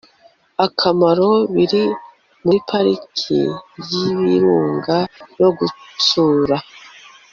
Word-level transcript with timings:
akamaro 0.65 1.29
biri 1.53 1.83
muri 2.43 2.59
Pariki 2.69 3.39
y 3.89 3.91
ibirunga 4.11 4.97
no 5.39 5.49
gutsura 5.57 6.55